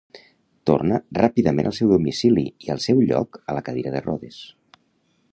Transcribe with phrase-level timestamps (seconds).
[0.69, 4.41] Torna ràpidament al seu domicili i al seu lloc a la cadira de rodes.